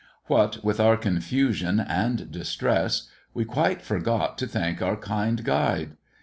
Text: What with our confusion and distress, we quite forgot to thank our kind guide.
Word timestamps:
What 0.25 0.63
with 0.65 0.79
our 0.79 0.97
confusion 0.97 1.79
and 1.79 2.31
distress, 2.31 3.07
we 3.35 3.45
quite 3.45 3.83
forgot 3.83 4.35
to 4.39 4.47
thank 4.47 4.81
our 4.81 4.95
kind 4.97 5.43
guide. 5.43 5.95